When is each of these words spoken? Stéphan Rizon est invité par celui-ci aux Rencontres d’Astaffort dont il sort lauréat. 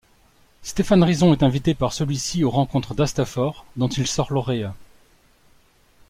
Stéphan 0.63 1.03
Rizon 1.05 1.31
est 1.31 1.43
invité 1.43 1.75
par 1.75 1.93
celui-ci 1.93 2.43
aux 2.43 2.49
Rencontres 2.49 2.95
d’Astaffort 2.95 3.65
dont 3.77 3.87
il 3.87 4.07
sort 4.07 4.33
lauréat. 4.33 4.73